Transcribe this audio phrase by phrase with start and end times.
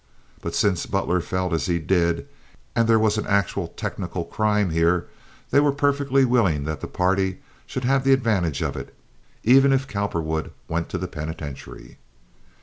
[0.41, 2.27] But, since Butler felt as he did,
[2.75, 5.07] and there was an actual technical crime here,
[5.51, 8.95] they were perfectly willing that the party should have the advantage of it,
[9.43, 11.99] even if Cowperwood went to the penitentiary.